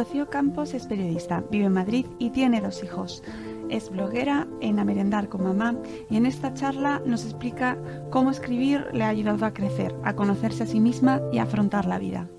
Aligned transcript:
Rocío 0.00 0.30
Campos 0.30 0.72
es 0.72 0.86
periodista, 0.86 1.44
vive 1.50 1.66
en 1.66 1.74
Madrid 1.74 2.06
y 2.18 2.30
tiene 2.30 2.62
dos 2.62 2.82
hijos. 2.82 3.22
Es 3.68 3.90
bloguera 3.90 4.48
en 4.62 4.78
A 4.78 4.84
Merendar 4.86 5.28
con 5.28 5.42
Mamá 5.42 5.76
y 6.08 6.16
en 6.16 6.24
esta 6.24 6.54
charla 6.54 7.02
nos 7.04 7.26
explica 7.26 7.76
cómo 8.08 8.30
escribir 8.30 8.86
le 8.94 9.04
ha 9.04 9.08
ayudado 9.08 9.44
a 9.44 9.52
crecer, 9.52 9.94
a 10.02 10.16
conocerse 10.16 10.62
a 10.62 10.66
sí 10.66 10.80
misma 10.80 11.20
y 11.30 11.36
a 11.36 11.42
afrontar 11.42 11.84
la 11.84 11.98
vida. 11.98 12.30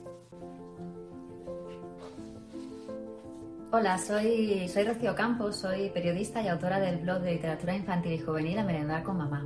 Hola, 3.71 3.99
soy, 3.99 4.67
soy 4.67 4.87
Campos, 5.15 5.57
soy 5.57 5.91
periodista 5.91 6.41
y 6.41 6.47
autora 6.47 6.79
del 6.79 6.97
blog 6.97 7.21
de 7.21 7.33
literatura 7.33 7.75
infantil 7.75 8.13
y 8.13 8.19
juvenil 8.21 8.57
A 8.57 8.63
Merendar 8.63 9.03
con 9.03 9.17
Mamá. 9.17 9.45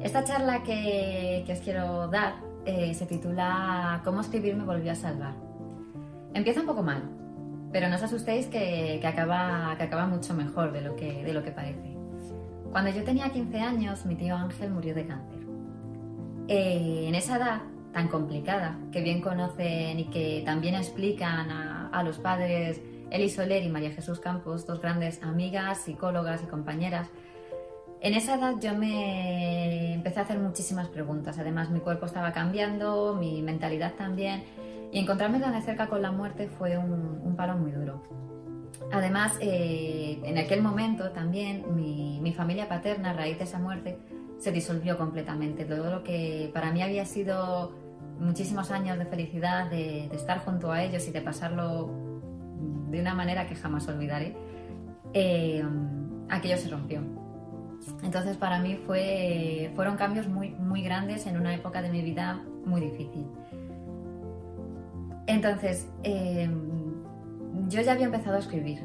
Esta 0.00 0.22
charla 0.22 0.62
que, 0.62 1.42
que 1.44 1.52
os 1.52 1.58
quiero 1.58 2.06
dar 2.06 2.36
eh, 2.64 2.94
se 2.94 3.04
titula 3.04 4.00
Cómo 4.04 4.20
escribir 4.20 4.54
me 4.54 4.62
volvió 4.62 4.92
a 4.92 4.94
salvar. 4.94 5.34
Empieza 6.36 6.60
un 6.60 6.66
poco 6.66 6.82
mal, 6.82 7.16
pero 7.72 7.88
no 7.88 7.96
os 7.96 8.02
asustéis 8.02 8.46
que, 8.46 8.98
que, 9.00 9.06
acaba, 9.06 10.06
mucho 10.06 10.34
mejor 10.34 10.72
de 10.72 10.80
lo, 10.80 10.96
que, 10.96 11.24
de 11.24 11.52
parece. 11.52 11.96
Cuando 12.70 12.90
yo 12.90 13.04
tenía 13.04 13.30
15 13.30 13.58
años, 13.60 14.06
mi 14.06 14.14
tío 14.16 14.36
Ángel 14.36 14.70
murió 14.70 14.94
de 14.94 15.06
cáncer. 15.06 15.40
Eh, 16.48 17.04
en 17.08 17.14
esa 17.14 17.36
edad 17.36 17.62
tan 17.92 18.08
complicada, 18.08 18.78
que 18.92 19.00
bien 19.00 19.20
conocen 19.20 19.98
y 19.98 20.04
que 20.04 20.42
también 20.44 20.74
explican 20.74 21.50
a, 21.50 21.88
a 21.88 22.02
los 22.02 22.18
padres 22.18 22.80
Eli 23.10 23.30
Soler 23.30 23.62
y 23.62 23.68
María 23.68 23.90
Jesús 23.90 24.20
Campos, 24.20 24.66
dos 24.66 24.80
grandes 24.80 25.22
amigas, 25.22 25.78
psicólogas 25.78 26.42
y 26.42 26.46
compañeras, 26.46 27.08
en 28.00 28.14
esa 28.14 28.36
edad 28.36 28.54
yo 28.60 28.74
me 28.74 29.94
empecé 29.94 30.20
a 30.20 30.22
hacer 30.22 30.38
muchísimas 30.38 30.88
preguntas. 30.88 31.38
Además, 31.38 31.70
mi 31.70 31.80
cuerpo 31.80 32.06
estaba 32.06 32.32
cambiando, 32.32 33.16
mi 33.18 33.42
mentalidad 33.42 33.94
también. 33.94 34.44
Y 34.92 35.00
encontrarme 35.00 35.40
tan 35.40 35.52
de 35.52 35.62
cerca 35.62 35.88
con 35.88 36.00
la 36.02 36.12
muerte 36.12 36.48
fue 36.48 36.78
un, 36.78 37.20
un 37.22 37.36
palo 37.36 37.56
muy 37.56 37.72
duro. 37.72 38.02
Además, 38.92 39.36
eh, 39.40 40.20
en 40.22 40.38
aquel 40.38 40.62
momento 40.62 41.10
también 41.10 41.74
mi, 41.74 42.20
mi, 42.20 42.32
familia 42.32 42.68
paterna, 42.68 43.10
a 43.10 43.12
raíz 43.14 43.38
de 43.38 43.44
esa 43.44 43.58
muerte, 43.58 43.98
se 44.38 44.52
disolvió 44.52 44.96
completamente. 44.96 45.64
Todo 45.64 45.90
lo 45.90 46.02
que 46.02 46.50
para 46.52 46.70
mí 46.72 46.82
había 46.82 47.04
sido 47.04 47.72
muchísimos 48.20 48.70
años 48.70 48.98
de 48.98 49.06
felicidad, 49.06 49.70
de, 49.70 50.08
de 50.08 50.16
estar 50.16 50.38
junto 50.44 50.70
a 50.70 50.82
ellos 50.82 51.06
y 51.08 51.10
de 51.10 51.20
pasarlo 51.20 51.90
de 52.90 53.00
una 53.00 53.14
manera 53.14 53.46
que 53.46 53.54
jamás 53.54 53.88
olvidaré, 53.88 54.34
eh, 55.12 55.64
aquello 56.28 56.56
se 56.56 56.68
rompió. 56.68 57.00
Entonces 58.02 58.36
para 58.36 58.58
mí 58.58 58.78
fue, 58.86 59.70
fueron 59.74 59.96
cambios 59.96 60.28
muy, 60.28 60.50
muy 60.50 60.82
grandes 60.82 61.26
en 61.26 61.36
una 61.36 61.54
época 61.54 61.82
de 61.82 61.90
mi 61.90 62.02
vida 62.02 62.42
muy 62.64 62.80
difícil. 62.80 63.26
Entonces, 65.26 65.88
eh, 66.02 66.48
yo 67.68 67.80
ya 67.80 67.92
había 67.92 68.06
empezado 68.06 68.36
a 68.36 68.40
escribir. 68.40 68.84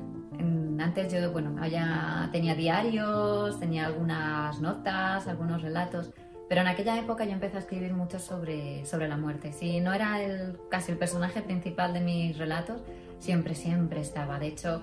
Antes 0.79 1.13
yo, 1.13 1.31
bueno, 1.31 1.63
ya 1.67 2.29
tenía 2.31 2.55
diarios, 2.55 3.59
tenía 3.59 3.85
algunas 3.85 4.59
notas, 4.61 5.27
algunos 5.27 5.61
relatos, 5.61 6.11
pero 6.49 6.61
en 6.61 6.67
aquella 6.67 6.97
época 6.97 7.23
yo 7.23 7.31
empecé 7.31 7.57
a 7.57 7.59
escribir 7.59 7.93
mucho 7.93 8.17
sobre, 8.17 8.83
sobre 8.85 9.07
la 9.07 9.15
muerte. 9.15 9.53
Si 9.53 9.79
no 9.79 9.93
era 9.93 10.21
el, 10.21 10.57
casi 10.69 10.91
el 10.91 10.97
personaje 10.97 11.43
principal 11.43 11.93
de 11.93 12.01
mis 12.01 12.37
relatos, 12.37 12.81
siempre, 13.19 13.53
siempre 13.53 14.01
estaba. 14.01 14.39
De 14.39 14.47
hecho, 14.47 14.81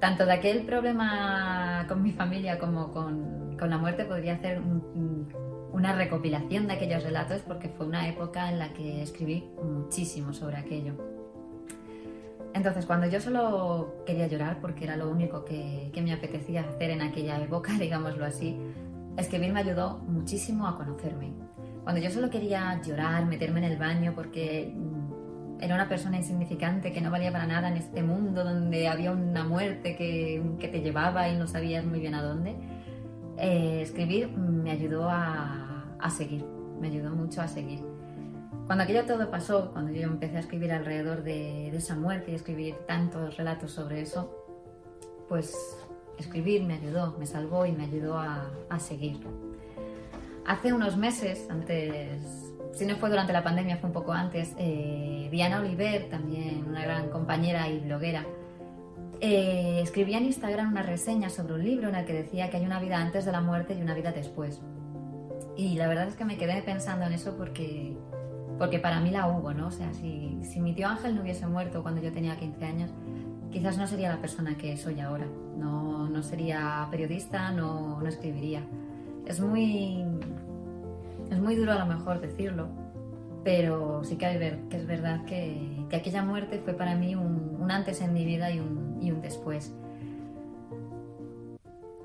tanto 0.00 0.26
de 0.26 0.32
aquel 0.34 0.66
problema 0.66 1.86
con 1.88 2.02
mi 2.02 2.12
familia 2.12 2.58
como 2.58 2.92
con, 2.92 3.56
con 3.58 3.70
la 3.70 3.78
muerte 3.78 4.04
podría 4.04 4.34
hacer 4.34 4.60
un, 4.60 5.28
una 5.76 5.92
recopilación 5.92 6.66
de 6.66 6.72
aquellos 6.72 7.02
relatos 7.02 7.42
porque 7.42 7.68
fue 7.68 7.86
una 7.86 8.08
época 8.08 8.50
en 8.50 8.58
la 8.58 8.72
que 8.72 9.02
escribí 9.02 9.44
muchísimo 9.62 10.32
sobre 10.32 10.56
aquello. 10.56 10.94
Entonces, 12.54 12.86
cuando 12.86 13.06
yo 13.06 13.20
solo 13.20 14.02
quería 14.06 14.26
llorar, 14.26 14.58
porque 14.62 14.84
era 14.84 14.96
lo 14.96 15.10
único 15.10 15.44
que, 15.44 15.90
que 15.92 16.00
me 16.00 16.14
apetecía 16.14 16.62
hacer 16.62 16.88
en 16.88 17.02
aquella 17.02 17.38
época, 17.42 17.72
digámoslo 17.78 18.24
así, 18.24 18.56
escribir 19.18 19.52
me 19.52 19.60
ayudó 19.60 19.98
muchísimo 19.98 20.66
a 20.66 20.78
conocerme. 20.78 21.34
Cuando 21.84 22.00
yo 22.00 22.10
solo 22.10 22.30
quería 22.30 22.80
llorar, 22.80 23.26
meterme 23.26 23.58
en 23.58 23.72
el 23.72 23.76
baño, 23.76 24.14
porque 24.16 24.74
era 25.60 25.74
una 25.74 25.90
persona 25.90 26.16
insignificante 26.16 26.90
que 26.90 27.02
no 27.02 27.10
valía 27.10 27.30
para 27.30 27.46
nada 27.46 27.68
en 27.68 27.76
este 27.76 28.02
mundo 28.02 28.44
donde 28.44 28.88
había 28.88 29.12
una 29.12 29.44
muerte 29.44 29.94
que, 29.94 30.42
que 30.58 30.68
te 30.68 30.80
llevaba 30.80 31.28
y 31.28 31.36
no 31.36 31.46
sabías 31.46 31.84
muy 31.84 32.00
bien 32.00 32.14
a 32.14 32.22
dónde, 32.22 32.56
eh, 33.38 33.80
escribir 33.82 34.28
me 34.30 34.70
ayudó 34.70 35.08
a, 35.08 35.96
a, 35.98 36.10
seguir, 36.10 36.44
me 36.80 36.88
ayudó 36.88 37.10
mucho 37.10 37.42
a 37.42 37.48
seguir. 37.48 37.80
Cuando 38.66 38.84
aquello 38.84 39.04
todo 39.04 39.30
pasó, 39.30 39.70
cuando 39.72 39.92
yo 39.92 40.02
empecé 40.02 40.36
a 40.36 40.40
escribir 40.40 40.72
alrededor 40.72 41.22
de, 41.22 41.68
esa 41.68 41.94
muerte 41.94 42.32
y 42.32 42.34
escribir 42.34 42.74
tantos 42.86 43.36
relatos 43.36 43.70
sobre 43.70 44.00
eso, 44.00 44.34
pues 45.28 45.54
escribir 46.18 46.64
me 46.64 46.74
ayudó, 46.74 47.16
me 47.18 47.26
salvó 47.26 47.66
y 47.66 47.72
me 47.72 47.84
ayudó 47.84 48.18
a, 48.18 48.50
a 48.68 48.78
seguir. 48.80 49.20
Hace 50.46 50.72
unos 50.72 50.96
meses, 50.96 51.46
antes, 51.50 52.54
si 52.72 52.86
no 52.86 52.96
fue 52.96 53.10
durante 53.10 53.32
la 53.32 53.42
pandemia, 53.42 53.78
fue 53.78 53.88
un 53.88 53.92
poco 53.92 54.12
antes, 54.12 54.54
eh, 54.58 55.28
Diana 55.30 55.60
Oliver, 55.60 56.08
también 56.08 56.64
una 56.68 56.82
gran 56.82 57.08
compañera 57.10 57.68
y 57.68 57.80
bloguera, 57.80 58.24
eh, 59.20 59.80
escribía 59.82 60.18
en 60.18 60.26
Instagram 60.26 60.72
una 60.72 60.82
reseña 60.82 61.30
sobre 61.30 61.54
un 61.54 61.64
libro 61.64 61.88
en 61.88 61.94
el 61.94 62.04
que 62.04 62.12
decía 62.12 62.50
que 62.50 62.58
hay 62.58 62.64
una 62.64 62.80
vida 62.80 62.98
antes 62.98 63.24
de 63.24 63.32
la 63.32 63.40
muerte 63.40 63.74
y 63.74 63.82
una 63.82 63.94
vida 63.94 64.12
después. 64.12 64.60
Y 65.56 65.76
la 65.76 65.88
verdad 65.88 66.08
es 66.08 66.16
que 66.16 66.24
me 66.24 66.36
quedé 66.36 66.62
pensando 66.62 67.06
en 67.06 67.12
eso 67.12 67.36
porque, 67.36 67.96
porque 68.58 68.78
para 68.78 69.00
mí 69.00 69.10
la 69.10 69.26
hubo, 69.26 69.54
¿no? 69.54 69.68
O 69.68 69.70
sea, 69.70 69.92
si, 69.94 70.38
si 70.42 70.60
mi 70.60 70.74
tío 70.74 70.88
Ángel 70.88 71.14
no 71.14 71.22
hubiese 71.22 71.46
muerto 71.46 71.82
cuando 71.82 72.02
yo 72.02 72.12
tenía 72.12 72.36
15 72.36 72.64
años, 72.64 72.90
quizás 73.50 73.78
no 73.78 73.86
sería 73.86 74.10
la 74.10 74.20
persona 74.20 74.56
que 74.56 74.76
soy 74.76 75.00
ahora. 75.00 75.26
No, 75.56 76.08
no 76.08 76.22
sería 76.22 76.86
periodista, 76.90 77.50
no, 77.52 78.00
no 78.00 78.08
escribiría. 78.08 78.62
Es 79.24 79.40
muy, 79.40 80.04
es 81.30 81.38
muy 81.38 81.56
duro 81.56 81.72
a 81.72 81.78
lo 81.78 81.86
mejor 81.86 82.20
decirlo, 82.20 82.68
pero 83.42 84.04
sí 84.04 84.16
que, 84.16 84.38
ver, 84.38 84.58
que 84.68 84.76
es 84.76 84.86
verdad 84.86 85.24
que, 85.24 85.84
que, 85.88 85.96
aquella 85.96 86.22
muerte 86.22 86.60
fue 86.64 86.74
para 86.74 86.96
mí 86.96 87.14
un, 87.14 87.45
un 87.66 87.72
antes 87.72 88.00
en 88.00 88.12
mi 88.12 88.24
vida 88.24 88.50
y 88.50 88.60
un, 88.60 88.98
y 89.02 89.10
un, 89.10 89.20
después. 89.20 89.74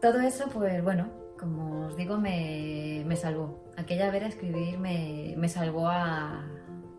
Todo 0.02 0.20
eso, 0.20 0.50
pues 0.52 0.84
bueno, 0.84 1.10
como 1.40 1.86
os 1.88 1.96
digo, 1.96 2.18
me, 2.18 3.04
me 3.06 3.16
salvó. 3.16 3.64
Aquella 3.78 4.10
ver 4.10 4.24
a 4.24 4.28
escribir 4.28 4.80
me, 4.80 5.36
me 5.38 5.48
salvó 5.48 5.88
a 5.88 6.44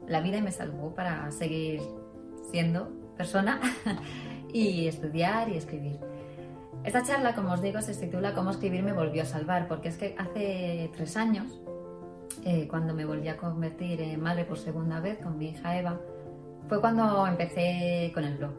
la 0.07 0.21
vida 0.21 0.39
y 0.39 0.43
me 0.43 0.53
salvó 0.53 0.95
para 0.95 1.31
seguir 1.33 1.83
siendo 2.51 2.89
persona 3.17 3.61
y 4.53 4.87
estudiar 4.87 5.49
y 5.49 5.57
escribir. 5.57 5.99
Esta 6.85 7.03
charla, 7.03 7.35
como 7.35 7.53
os 7.53 7.63
digo, 7.63 7.81
se 7.81 7.95
titula 7.95 8.35
Cómo 8.35 8.51
escribir 8.51 8.83
me 8.85 8.93
volvió 8.93 9.23
a 9.23 9.27
salvar, 9.27 9.67
porque 9.67 9.89
es 9.89 9.97
que 9.97 10.15
hace 10.19 10.91
tres 10.95 11.17
años, 11.17 11.61
eh, 12.45 12.67
cuando 12.69 12.95
me 12.95 13.05
volví 13.05 13.29
a 13.29 13.37
convertir 13.37 14.01
en 14.01 14.21
madre 14.21 14.45
por 14.45 14.59
segunda 14.59 15.01
vez 15.01 15.19
con 15.19 15.39
mi 15.39 15.51
hija 15.51 15.79
Eva, 15.79 16.01
fue 16.73 16.81
cuando 16.81 17.27
empecé 17.27 18.11
con 18.15 18.25
el 18.25 18.39
blog. 18.39 18.53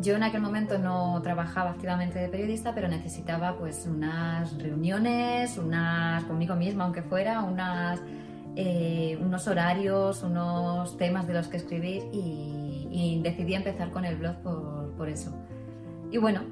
Yo 0.00 0.14
en 0.14 0.22
aquel 0.22 0.40
momento 0.40 0.78
no 0.78 1.20
trabajaba 1.22 1.70
activamente 1.70 2.20
de 2.20 2.28
periodista, 2.28 2.72
pero 2.72 2.86
necesitaba 2.86 3.58
pues 3.58 3.84
unas 3.84 4.56
reuniones, 4.62 5.58
unas 5.58 6.22
conmigo 6.22 6.54
misma, 6.54 6.84
aunque 6.84 7.02
fuera, 7.02 7.42
unas, 7.42 8.00
eh, 8.54 9.18
unos 9.20 9.48
horarios, 9.48 10.22
unos 10.22 10.96
temas 10.98 11.26
de 11.26 11.34
los 11.34 11.48
que 11.48 11.56
escribir 11.56 12.04
y, 12.12 12.86
y 12.92 13.20
decidí 13.24 13.54
empezar 13.54 13.90
con 13.90 14.04
el 14.04 14.14
blog 14.18 14.36
por, 14.36 14.92
por 14.92 15.08
eso. 15.08 15.36
Y 16.12 16.18
bueno, 16.18 16.42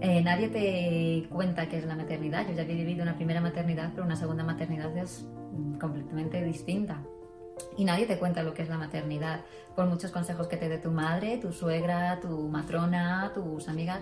eh, 0.00 0.22
nadie 0.22 0.48
te 0.48 1.28
cuenta 1.28 1.68
qué 1.68 1.76
es 1.76 1.84
la 1.84 1.96
maternidad. 1.96 2.46
Yo 2.48 2.54
ya 2.54 2.62
había 2.62 2.76
vivido 2.76 3.02
una 3.02 3.14
primera 3.14 3.42
maternidad, 3.42 3.90
pero 3.90 4.06
una 4.06 4.16
segunda 4.16 4.42
maternidad 4.42 4.96
es 4.96 5.28
completamente 5.78 6.42
distinta. 6.42 7.02
Y 7.76 7.84
nadie 7.84 8.06
te 8.06 8.18
cuenta 8.18 8.42
lo 8.42 8.54
que 8.54 8.62
es 8.62 8.68
la 8.68 8.78
maternidad, 8.78 9.40
por 9.74 9.86
muchos 9.86 10.10
consejos 10.10 10.46
que 10.46 10.56
te 10.56 10.68
dé 10.68 10.78
tu 10.78 10.90
madre, 10.90 11.38
tu 11.38 11.52
suegra, 11.52 12.20
tu 12.20 12.48
matrona, 12.48 13.32
tus 13.34 13.68
amigas. 13.68 14.00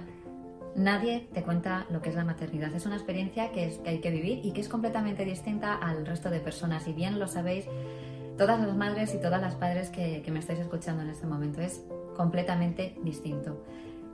Nadie 0.74 1.28
te 1.32 1.42
cuenta 1.42 1.86
lo 1.90 2.00
que 2.00 2.10
es 2.10 2.14
la 2.14 2.24
maternidad. 2.24 2.74
Es 2.74 2.86
una 2.86 2.96
experiencia 2.96 3.52
que, 3.52 3.66
es, 3.66 3.78
que 3.78 3.90
hay 3.90 4.00
que 4.00 4.10
vivir 4.10 4.40
y 4.44 4.52
que 4.52 4.60
es 4.60 4.68
completamente 4.68 5.24
distinta 5.24 5.74
al 5.74 6.06
resto 6.06 6.30
de 6.30 6.40
personas. 6.40 6.86
Y 6.88 6.92
bien 6.92 7.18
lo 7.18 7.26
sabéis 7.26 7.66
todas 8.36 8.60
las 8.60 8.74
madres 8.76 9.14
y 9.14 9.18
todas 9.18 9.40
las 9.40 9.54
padres 9.54 9.90
que, 9.90 10.24
me 10.32 10.38
estáis 10.38 10.58
escuchando 10.58 11.02
en 11.02 11.10
este 11.10 11.26
momento. 11.26 11.60
Es 11.60 11.84
completamente 12.16 12.96
distinto. 13.02 13.62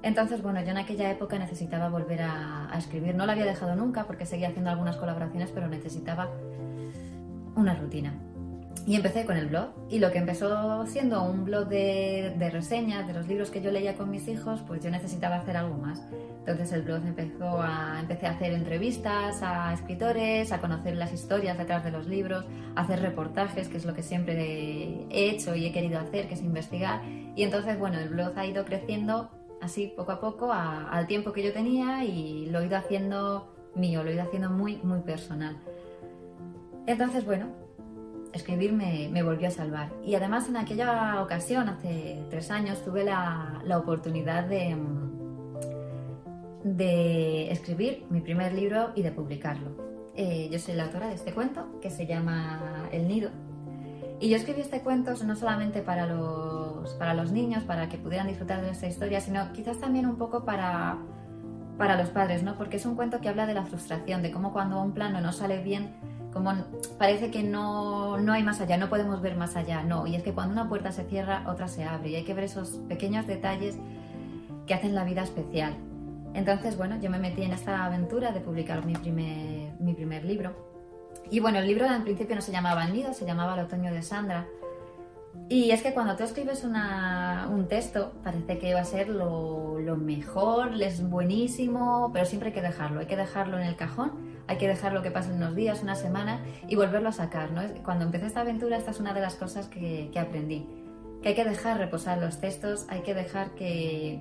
Entonces, 0.03 0.43
bueno, 0.43 0.63
yo 0.63 0.71
en 0.71 0.79
aquella 0.79 1.11
época 1.11 1.39
necesitaba 1.39 1.89
volver 1.89 2.23
a, 2.23 2.71
escribir. 2.77 3.15
No 3.15 3.27
lo 3.27 3.33
había 3.33 3.45
dejado 3.45 3.75
nunca 3.75 4.07
porque 4.07 4.27
seguía 4.27 4.49
haciendo 4.49 4.71
algunas 4.71 4.97
colaboraciones, 4.97 5.51
pero 5.51 5.69
necesitaba 5.69 6.31
una 7.57 7.75
rutina. 7.75 8.15
Y 8.87 8.97
empecé 8.97 9.25
con 9.27 9.37
el 9.37 9.49
blog. 9.49 9.69
Y 9.91 9.99
lo 9.99 10.11
que 10.11 10.19
empezó 10.19 10.87
siendo 10.87 11.23
un 11.23 11.45
blog 11.45 11.69
de, 11.69 12.35
de, 12.39 12.51
reseñas 12.51 13.07
de 13.07 13.13
los 13.13 13.29
libros 13.29 13.51
que 13.51 13.61
yo 13.61 13.71
leía 13.71 13.97
con 13.97 14.11
mis 14.11 14.29
hijos, 14.29 14.61
pues 14.67 14.83
yo 14.83 14.91
necesitaba 14.91 15.37
hacer 15.37 15.57
algo 15.57 15.77
más. 15.77 16.03
Entonces 16.41 16.73
el 16.73 16.83
blog 16.83 17.05
empezó 17.07 17.61
a, 17.61 17.99
empecé 18.01 18.27
a 18.27 18.31
hacer 18.31 18.53
entrevistas 18.55 19.43
a 19.43 19.75
escritores, 19.75 20.51
a 20.53 20.61
conocer 20.61 20.97
las 20.97 21.13
historias 21.13 21.59
detrás 21.59 21.85
de 21.85 21.91
los 21.91 22.07
libros, 22.07 22.47
a 22.75 22.81
hacer 22.83 23.01
reportajes, 23.01 23.69
que 23.69 23.77
es 23.77 23.85
lo 23.85 23.95
que 23.95 24.03
siempre 24.03 25.07
he 25.11 25.31
hecho 25.31 25.55
y 25.55 25.67
he 25.67 25.73
querido 25.73 25.99
hacer, 25.99 26.29
que 26.29 26.35
es 26.35 26.43
investigar. 26.43 27.03
Y 27.05 27.43
entonces, 27.43 27.79
bueno, 27.79 27.99
el 27.99 28.09
blog 28.09 28.33
ha 28.39 28.47
ido 28.47 28.65
creciendo 28.65 29.31
así 29.61 29.93
poco 29.97 30.13
a 30.13 30.21
poco 30.21 30.53
al 30.53 31.07
tiempo 31.07 31.33
que 31.33 31.43
yo 31.43 31.53
tenía 31.53 32.05
y 32.05 32.47
lo 32.47 32.61
he 32.61 32.67
ido 32.67 32.77
haciendo 32.79 33.55
mío, 33.75 34.03
lo 34.03 34.11
he 34.11 34.15
ido 34.15 34.23
haciendo 34.23 34.51
muy, 34.51 34.77
muy 34.79 35.01
personal. 35.01 35.57
Entonces, 36.87 37.27
bueno, 37.27 37.49
escribir 38.33 38.73
me, 38.73 39.23
volvió 39.23 39.49
a 39.49 39.51
salvar. 39.51 39.91
Y 40.05 40.15
además 40.15 40.49
en 40.49 40.57
aquella 40.57 41.23
ocasión, 41.23 41.69
hace 41.69 42.25
tres 42.31 42.51
años, 42.51 42.83
tuve 42.85 43.05
la, 43.05 43.63
oportunidad 43.77 44.45
de, 44.45 44.77
de 46.65 47.51
escribir 47.51 48.07
mi 48.11 48.21
primer 48.21 48.53
libro 48.53 48.91
y 48.95 49.03
de 49.03 49.13
publicarlo. 49.13 49.89
Eh, 50.21 50.49
yo 50.51 50.59
soy 50.59 50.75
la 50.75 50.87
autora 50.87 51.07
de 51.07 51.15
este 51.15 51.33
cuento 51.33 51.79
que 51.81 51.91
se 51.91 52.05
llama 52.05 52.89
El 52.91 53.07
Nido. 53.07 53.31
Y 54.19 54.29
yo 54.31 54.37
escribí 54.37 54.61
este 54.63 54.81
cuento 54.81 55.15
no 55.25 55.37
solamente 55.37 55.81
para 55.81 56.07
los, 56.07 57.31
niños, 57.31 57.63
para 57.63 57.89
que 57.89 57.99
pudieran 57.99 58.27
disfrutar 58.27 58.61
de 58.61 58.71
esta 58.71 58.89
historia, 58.89 59.21
sino 59.21 59.53
quizás 59.53 59.79
también 59.79 60.07
un 60.07 60.17
poco 60.17 60.45
para, 60.45 60.99
para 61.77 61.97
los 61.97 62.09
padres, 62.09 62.43
¿no? 62.43 62.59
Porque 62.59 62.79
es 62.79 62.87
un 62.87 62.97
cuento 62.97 63.21
que 63.21 63.29
habla 63.29 63.47
de 63.47 63.55
la 63.55 63.65
frustración, 63.65 64.23
de 64.23 64.33
cómo 64.33 64.53
cuando 64.53 64.83
un 64.83 64.93
plano 64.93 65.21
no 65.21 65.33
sale 65.33 65.63
bien, 65.63 65.95
como 66.39 66.55
parece 66.99 67.33
que 67.33 67.43
no, 67.43 68.17
no 68.19 68.33
hay 68.33 68.45
más 68.45 68.61
allá, 68.61 68.77
no 68.77 68.89
podemos 68.89 69.21
ver 69.21 69.37
más 69.37 69.57
allá, 69.57 69.83
no. 69.83 70.07
Y 70.07 70.15
es 70.15 70.23
que 70.23 70.33
cuando 70.33 70.53
una 70.53 70.69
puerta 70.69 70.93
se 70.93 71.05
cierra, 71.05 71.45
otra 71.49 71.67
se 71.67 71.83
abre 71.85 72.11
y 72.11 72.15
hay 72.15 72.25
que 72.25 72.33
ver 72.33 72.45
esos 72.45 72.71
pequeños 72.89 73.27
detalles 73.27 73.77
que 74.67 74.75
hacen 74.75 74.95
la 74.95 75.03
vida 75.03 75.23
especial. 75.23 75.75
Entonces, 76.35 76.77
bueno, 76.77 77.01
yo 77.01 77.11
me 77.11 77.19
metí 77.19 77.43
en 77.43 77.53
esta 77.53 77.85
aventura 77.85 78.31
de 78.31 78.41
publicar 78.41 78.85
mi 78.87 78.93
primer, 78.95 79.73
mi 79.81 79.95
primer 79.95 80.25
libro. 80.25 80.55
Y 81.29 81.41
bueno, 81.41 81.59
el 81.59 81.67
libro 81.67 81.87
en 81.87 82.05
principio 82.05 82.37
no 82.37 82.43
se 82.43 82.53
llamaba 82.53 82.85
El 82.85 82.93
Nido, 82.93 83.13
se 83.13 83.27
llamaba 83.27 83.55
El 83.55 83.67
Otoño 83.67 83.93
de 83.93 84.03
Sandra. 84.03 84.47
Y 85.49 85.73
es 85.73 85.83
que 85.83 85.93
cuando 85.93 86.15
tú 86.15 86.23
escribes 86.23 86.63
un 86.63 87.67
texto, 87.69 88.13
parece 88.23 88.59
que 88.59 88.75
va 88.75 88.81
a 88.81 88.85
ser 88.85 89.09
lo, 89.09 89.81
lo, 89.81 89.97
mejor, 89.97 90.81
es 90.81 91.03
buenísimo, 91.09 92.11
pero 92.13 92.27
siempre 92.27 92.51
hay 92.51 92.55
que 92.55 92.63
dejarlo. 92.63 93.01
Hay 93.01 93.07
que 93.07 93.17
dejarlo 93.17 93.59
en 93.59 93.67
el 93.67 93.75
cajón, 93.75 94.13
hay 94.49 94.57
que 94.57 94.67
dejarlo 94.67 95.03
que 95.03 95.11
pasen 95.11 95.35
unos 95.35 95.55
días, 95.55 95.83
una 95.83 95.95
semana 95.95 96.41
y 96.67 96.75
volverlo 96.75 97.11
a 97.11 97.13
sacar. 97.13 97.53
¿no? 97.53 97.63
Cuando 97.85 98.05
empecé 98.05 98.27
esta 98.27 98.41
aventura, 98.41 98.77
esta 98.77 98.91
es 98.91 99.01
una 99.01 99.13
de 99.15 99.21
las 99.21 99.35
cosas 99.37 99.69
que, 99.69 100.11
que 100.13 100.19
aprendí. 100.19 100.67
Que 101.23 101.31
hay 101.31 101.35
que 101.35 101.45
dejar 101.45 101.79
reposar 101.79 102.19
los 102.19 102.41
textos, 102.41 102.87
hay 102.89 103.03
que 103.03 103.15
dejar 103.15 103.51
que, 103.51 104.21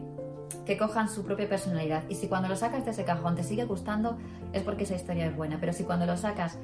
que 0.65 0.77
cojan 0.77 1.09
su 1.09 1.23
propia 1.23 1.47
personalidad. 1.47 2.03
Y 2.09 2.15
si 2.15 2.27
cuando 2.27 2.49
lo 2.49 2.55
sacas 2.55 2.85
de 2.85 2.91
ese 2.91 3.05
cajón 3.05 3.35
te 3.35 3.43
sigue 3.43 3.65
gustando, 3.65 4.17
es 4.53 4.63
porque 4.63 4.83
esa 4.83 4.95
historia 4.95 5.27
es 5.27 5.35
buena. 5.35 5.57
Pero 5.59 5.73
si 5.73 5.83
cuando 5.83 6.05
lo 6.05 6.17
sacas 6.17 6.57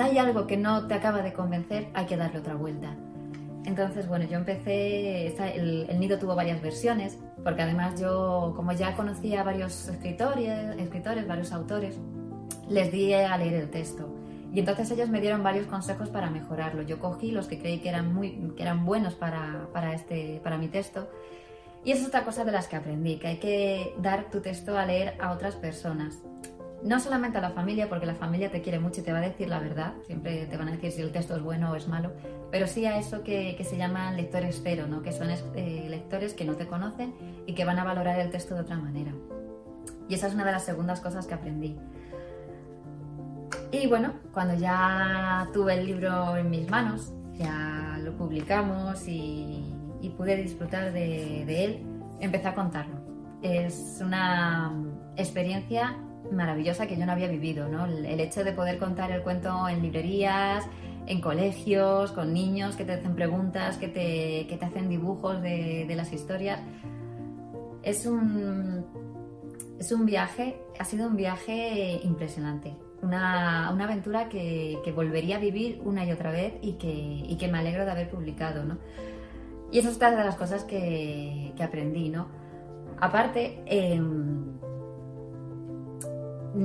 hay 0.00 0.18
algo 0.18 0.46
que 0.46 0.56
no 0.56 0.86
te 0.86 0.94
acaba 0.94 1.22
de 1.22 1.32
convencer, 1.32 1.88
hay 1.94 2.06
que 2.06 2.16
darle 2.16 2.38
otra 2.38 2.54
vuelta. 2.54 2.96
Entonces, 3.64 4.08
bueno, 4.08 4.26
yo 4.26 4.36
empecé, 4.36 5.28
el, 5.56 5.98
nido 5.98 6.18
tuvo 6.18 6.34
varias 6.34 6.60
versiones, 6.60 7.18
porque 7.42 7.62
además 7.62 7.98
yo, 7.98 8.52
como 8.56 8.72
ya 8.72 8.94
conocía 8.94 9.40
a 9.40 9.44
varios 9.44 9.88
escritores, 9.88 10.76
escritores, 10.78 11.26
varios 11.26 11.52
autores, 11.52 11.98
les 12.68 12.90
di 12.92 13.12
a 13.12 13.36
leer 13.36 13.54
el 13.54 13.70
texto. 13.70 14.08
Y 14.52 14.60
entonces 14.60 14.90
ellos 14.92 15.08
me 15.08 15.20
dieron 15.20 15.42
varios 15.42 15.66
consejos 15.66 16.08
para 16.08 16.30
mejorarlo. 16.30 16.82
Yo 16.82 17.00
cogí 17.00 17.32
los 17.32 17.48
que 17.48 17.58
creí 17.58 17.80
que 17.80 17.88
eran, 17.88 18.14
muy, 18.14 18.52
que 18.56 18.62
eran 18.62 18.84
buenos 18.84 19.14
para, 19.14 19.68
para, 19.72 19.94
este, 19.94 20.40
para 20.44 20.58
mi 20.58 20.68
texto 20.68 21.08
y 21.84 21.92
es 21.92 22.04
otra 22.04 22.24
cosa 22.24 22.44
de 22.44 22.52
las 22.52 22.66
que 22.66 22.76
aprendí, 22.76 23.16
que 23.16 23.28
hay 23.28 23.36
que 23.36 23.94
dar 23.98 24.30
tu 24.30 24.40
texto 24.40 24.78
a 24.78 24.86
leer 24.86 25.16
a 25.20 25.32
otras 25.32 25.54
personas. 25.54 26.18
No 26.82 26.98
solamente 26.98 27.38
a 27.38 27.40
la 27.40 27.50
familia, 27.50 27.88
porque 27.88 28.06
la 28.06 28.14
familia 28.14 28.50
te 28.50 28.62
quiere 28.62 28.78
mucho 28.78 29.00
y 29.00 29.04
te 29.04 29.12
va 29.12 29.18
a 29.18 29.22
decir 29.22 29.48
la 29.48 29.58
verdad, 29.58 29.94
siempre 30.06 30.46
te 30.46 30.56
van 30.56 30.68
a 30.68 30.72
decir 30.72 30.92
si 30.92 31.02
el 31.02 31.12
texto 31.12 31.36
es 31.36 31.42
bueno 31.42 31.72
o 31.72 31.76
es 31.76 31.86
malo, 31.86 32.12
pero 32.50 32.66
sí 32.66 32.86
a 32.86 32.98
eso 32.98 33.22
que, 33.22 33.62
se 33.68 33.76
llaman 33.76 34.16
lectores 34.16 34.60
cero, 34.62 34.86
¿no? 34.88 35.02
que 35.02 35.12
son 35.12 35.28
eh, 35.30 35.86
lectores 35.88 36.34
que 36.34 36.44
no 36.44 36.56
te 36.56 36.66
conocen 36.66 37.14
y 37.46 37.54
que 37.54 37.64
van 37.64 37.78
a 37.78 37.84
valorar 37.84 38.18
el 38.18 38.30
texto 38.30 38.54
de 38.54 38.62
otra 38.62 38.76
manera. 38.76 39.12
Y 40.08 40.14
esa 40.14 40.26
es 40.26 40.34
una 40.34 40.44
de 40.44 40.52
las 40.52 40.64
segundas 40.64 41.00
cosas 41.00 41.26
que 41.26 41.34
aprendí. 41.34 41.76
Y 43.74 43.88
bueno, 43.88 44.12
cuando 44.32 44.54
ya 44.54 45.48
tuve 45.52 45.74
el 45.74 45.86
libro 45.86 46.36
en 46.36 46.48
mis 46.48 46.70
manos, 46.70 47.12
ya 47.34 47.98
lo 48.00 48.16
publicamos 48.16 49.02
y 49.08 49.64
pude 50.16 50.36
disfrutar 50.36 50.92
de, 50.92 51.64
él, 51.64 51.82
empecé 52.20 52.46
a 52.46 52.54
contarlo. 52.54 52.94
Es 53.42 54.00
una 54.00 54.72
experiencia 55.16 55.98
maravillosa 56.30 56.86
que 56.86 56.96
yo 56.96 57.04
no 57.04 57.10
había 57.10 57.26
vivido, 57.26 57.68
¿no? 57.68 57.86
El, 57.86 58.20
hecho 58.20 58.44
de 58.44 58.52
poder 58.52 58.78
contar 58.78 59.10
el 59.10 59.22
cuento 59.22 59.68
en 59.68 59.82
librerías, 59.82 60.64
en 61.06 61.20
colegios, 61.20 62.12
con 62.12 62.32
niños 62.32 62.76
que 62.76 62.84
te 62.84 62.92
hacen 62.92 63.16
preguntas, 63.16 63.76
que 63.76 63.88
te, 63.88 64.46
que 64.46 64.56
te 64.56 64.64
hacen 64.66 64.88
dibujos 64.88 65.42
de, 65.42 65.84
de, 65.88 65.96
las 65.96 66.12
historias. 66.12 66.60
Es 67.82 68.06
un, 68.06 68.86
es 69.80 69.90
un 69.90 70.06
viaje, 70.06 70.60
ha 70.78 70.84
sido 70.84 71.08
un 71.08 71.16
viaje 71.16 72.00
impresionante. 72.04 72.76
Una, 73.04 73.68
aventura 73.68 74.28
que, 74.28 74.92
volvería 74.94 75.36
a 75.36 75.40
vivir 75.40 75.80
una 75.84 76.04
y 76.04 76.12
otra 76.12 76.30
vez 76.32 76.54
y 76.62 76.72
que, 76.72 76.88
y 76.88 77.36
que 77.36 77.48
me 77.48 77.58
alegro 77.58 77.84
de 77.84 77.90
haber 77.90 78.08
publicado, 78.08 78.64
¿no? 78.64 78.78
Y 79.70 79.78
eso 79.80 79.90
es 79.90 79.96
otra 79.96 80.16
de 80.16 80.24
las 80.24 80.36
cosas 80.36 80.64
que, 80.64 81.52
aprendí, 81.60 82.08
¿no? 82.08 82.28
Aparte, 83.00 83.62
em, 83.66 84.58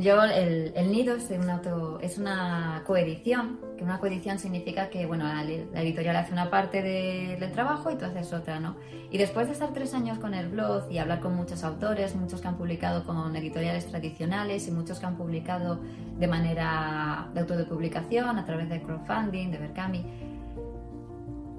yo, 0.02 0.24
el, 0.24 0.92
nido 0.92 1.16
es 1.16 1.30
una, 1.32 1.62
es 2.02 2.18
una 2.18 2.84
coedición, 2.86 3.60
que 3.78 3.84
una 3.84 4.00
coedición 4.00 4.40
significa 4.40 4.90
que, 4.90 5.06
bueno, 5.06 5.26
la, 5.26 5.44
editorial 5.82 6.16
hace 6.16 6.34
una 6.34 6.50
parte 6.50 6.82
del 6.82 7.52
trabajo 7.52 7.92
y 7.92 7.96
tú 7.96 8.06
haces 8.06 8.34
otra, 8.34 8.60
¿no? 8.60 8.76
Y 9.12 9.18
después 9.18 9.48
de 9.48 9.54
estar 9.54 9.74
tres 9.74 9.94
años 9.94 10.20
con 10.20 10.34
el 10.34 10.50
blog 10.50 10.92
y 10.92 10.98
hablar 10.98 11.20
con 11.20 11.36
muchos 11.36 11.64
autores, 11.64 12.16
muchos 12.16 12.42
que 12.42 12.48
han 12.48 12.58
publicado 12.58 13.06
con 13.06 13.36
editoriales 13.36 13.88
tradicionales 13.88 14.68
y 14.68 14.72
muchos 14.72 15.00
que 15.00 15.06
han 15.06 15.18
publicado 15.18 15.80
de 16.18 16.28
manera 16.28 17.30
de 17.34 17.40
autopublicación, 17.40 18.38
a 18.38 18.46
través 18.46 18.70
de 18.70 18.82
crowdfunding, 18.82 19.52
de 19.52 19.58
Berkami, 19.58 20.06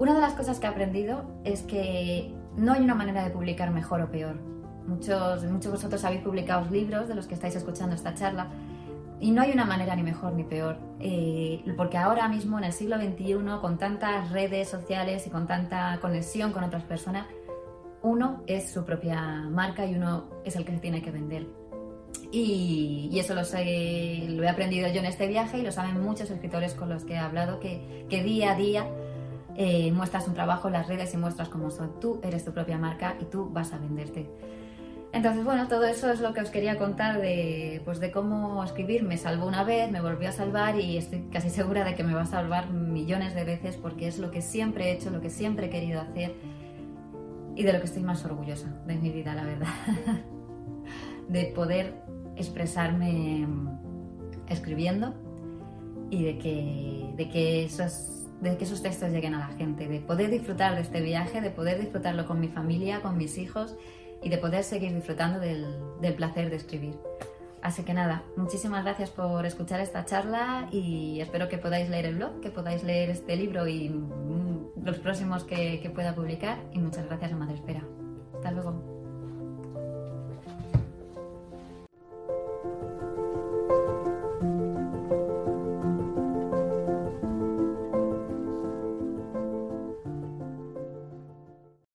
una 0.01 0.15
de 0.15 0.21
las 0.21 0.33
cosas 0.33 0.59
que 0.59 0.65
he 0.65 0.69
aprendido 0.69 1.25
es 1.43 1.61
que 1.61 2.33
no 2.55 2.73
hay 2.73 2.81
una 2.81 2.95
manera 2.95 3.23
de 3.23 3.29
publicar 3.29 3.71
mejor 3.71 4.01
o 4.01 4.09
peor. 4.09 4.35
Muchos, 4.91 5.45
muchos 5.45 5.71
vosotros 5.71 6.03
habéis 6.03 6.21
publicado 6.21 6.69
libros 6.69 7.07
de 7.07 7.15
los 7.15 7.25
que 7.25 7.35
estáis 7.35 7.55
escuchando 7.55 7.95
esta 7.95 8.13
charla 8.13 8.47
y 9.21 9.31
no 9.31 9.41
hay 9.41 9.51
una 9.51 9.65
manera 9.65 9.95
ni 9.95 10.03
mejor 10.03 10.33
ni 10.33 10.43
peor, 10.43 10.77
eh, 10.99 11.63
porque 11.77 11.97
ahora 11.97 12.27
mismo 12.27 12.57
en 12.57 12.65
el 12.65 12.73
siglo 12.73 12.97
XXI, 12.97 13.35
con 13.61 13.77
tantas 13.77 14.31
redes 14.31 14.67
sociales 14.67 15.25
y 15.27 15.29
con 15.29 15.47
tanta 15.47 15.97
conexión 16.01 16.51
con 16.51 16.63
otras 16.63 16.83
personas, 16.83 17.25
uno 18.01 18.43
es 18.47 18.69
su 18.69 18.83
propia 18.83 19.21
marca 19.49 19.85
y 19.85 19.95
uno 19.95 20.25
es 20.43 20.55
el 20.55 20.65
que 20.65 20.73
se 20.73 20.79
tiene 20.79 21.01
que 21.01 21.11
vender. 21.11 21.47
Y, 22.33 23.17
eso 23.17 23.33
lo, 23.33 23.45
sé, 23.45 24.25
lo 24.27 24.43
he 24.43 24.49
aprendido 24.49 24.89
yo 24.89 24.99
en 24.99 25.05
este 25.05 25.27
viaje 25.27 25.59
y 25.59 25.61
lo 25.61 25.71
saben 25.71 26.01
muchos 26.01 26.29
escritores 26.31 26.73
con 26.73 26.89
los 26.89 27.05
que 27.05 27.13
he 27.13 27.17
hablado, 27.17 27.59
que, 27.59 28.05
que 28.09 28.23
día 28.23 28.53
a 28.53 28.55
día 28.55 28.87
eh, 29.55 29.91
muestras 29.91 30.27
un 30.27 30.33
trabajo 30.33 30.67
en 30.67 30.73
las 30.73 30.87
redes 30.87 31.13
y 31.13 31.17
muestras 31.17 31.49
cómo 31.49 31.69
son. 31.69 31.99
Tú 31.99 32.19
eres 32.23 32.43
tu 32.43 32.51
propia 32.51 32.77
marca 32.77 33.15
y 33.21 33.25
tú 33.25 33.49
vas 33.51 33.71
a 33.73 33.77
venderte. 33.77 34.27
Entonces, 35.21 35.45
bueno, 35.45 35.67
todo 35.67 35.85
eso 35.85 36.09
es 36.09 36.19
lo 36.19 36.33
que 36.33 36.41
os 36.41 36.49
quería 36.49 36.79
contar 36.79 37.21
de, 37.21 37.79
pues 37.85 37.99
de 37.99 38.09
cómo 38.09 38.63
escribir. 38.63 39.03
Me 39.03 39.17
salvó 39.17 39.45
una 39.45 39.63
vez, 39.63 39.91
me 39.91 40.01
volvió 40.01 40.29
a 40.29 40.31
salvar 40.31 40.79
y 40.79 40.97
estoy 40.97 41.27
casi 41.31 41.51
segura 41.51 41.83
de 41.83 41.93
que 41.93 42.03
me 42.03 42.15
va 42.15 42.23
a 42.23 42.25
salvar 42.25 42.71
millones 42.71 43.35
de 43.35 43.43
veces 43.43 43.77
porque 43.77 44.07
es 44.07 44.17
lo 44.17 44.31
que 44.31 44.41
siempre 44.41 44.85
he 44.85 44.93
hecho, 44.93 45.11
lo 45.11 45.21
que 45.21 45.29
siempre 45.29 45.67
he 45.67 45.69
querido 45.69 46.01
hacer 46.01 46.33
y 47.55 47.61
de 47.61 47.71
lo 47.71 47.77
que 47.77 47.85
estoy 47.85 48.01
más 48.01 48.25
orgullosa 48.25 48.69
de 48.87 48.95
mi 48.95 49.11
vida, 49.11 49.35
la 49.35 49.43
verdad. 49.43 49.67
de 51.29 51.45
poder 51.53 52.01
expresarme 52.35 53.47
escribiendo 54.49 55.13
y 56.09 56.23
de 56.23 56.39
que, 56.39 57.13
de 57.15 57.29
que 57.29 57.65
esos 57.65 58.17
de 58.41 58.57
que 58.57 58.63
esos 58.63 58.81
textos 58.81 59.11
lleguen 59.11 59.35
a 59.35 59.49
la 59.49 59.55
gente, 59.55 59.87
de 59.87 59.99
poder 59.99 60.31
disfrutar 60.31 60.73
de 60.73 60.81
este 60.81 60.99
viaje, 60.99 61.41
de 61.41 61.51
poder 61.51 61.79
disfrutarlo 61.79 62.25
con 62.25 62.39
mi 62.39 62.47
familia, 62.47 63.03
con 63.03 63.15
mis 63.15 63.37
hijos 63.37 63.77
y 64.21 64.29
de 64.29 64.37
poder 64.37 64.63
seguir 64.63 64.93
disfrutando 64.93 65.39
del, 65.39 65.65
del 66.01 66.13
placer 66.13 66.49
de 66.49 66.55
escribir. 66.57 66.95
Así 67.61 67.83
que 67.83 67.93
nada, 67.93 68.23
muchísimas 68.35 68.83
gracias 68.83 69.11
por 69.11 69.45
escuchar 69.45 69.81
esta 69.81 70.03
charla 70.05 70.67
y 70.71 71.21
espero 71.21 71.47
que 71.47 71.59
podáis 71.59 71.89
leer 71.89 72.05
el 72.05 72.15
blog, 72.15 72.41
que 72.41 72.49
podáis 72.49 72.83
leer 72.83 73.11
este 73.11 73.35
libro 73.35 73.67
y 73.67 73.89
mm, 73.89 74.83
los 74.83 74.97
próximos 74.97 75.43
que, 75.43 75.79
que 75.79 75.89
pueda 75.91 76.15
publicar. 76.15 76.57
Y 76.73 76.79
muchas 76.79 77.05
gracias 77.05 77.31
a 77.31 77.35
Madre 77.35 77.55
Espera. 77.55 77.83
Hasta 78.33 78.51
luego. 78.51 78.90